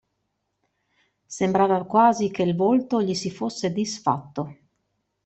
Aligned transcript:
Sembrava 1.27 1.85
quasi 1.85 2.31
che 2.31 2.41
il 2.41 2.55
volto 2.55 3.03
gli 3.03 3.13
si 3.13 3.29
fosse 3.29 3.71
disfatto. 3.71 4.55